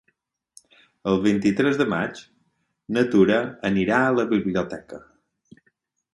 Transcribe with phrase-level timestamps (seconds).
[1.11, 2.21] El vint-i-tres de maig
[2.97, 3.39] na Tura
[3.71, 5.03] anirà a la biblioteca.